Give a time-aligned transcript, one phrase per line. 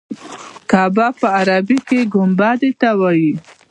[0.71, 3.31] قبه په عربي کې ګنبدې ته وایي.